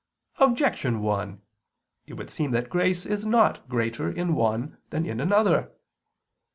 Objection 0.39 1.01
1: 1.03 1.43
It 2.07 2.15
would 2.15 2.31
seem 2.31 2.49
that 2.49 2.71
grace 2.71 3.05
is 3.05 3.23
not 3.23 3.69
greater 3.69 4.09
in 4.11 4.33
one 4.33 4.79
than 4.89 5.05
in 5.05 5.19
another. 5.19 5.73